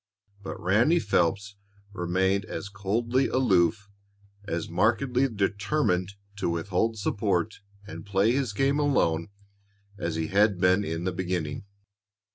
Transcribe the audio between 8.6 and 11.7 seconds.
alone as he had been in the beginning.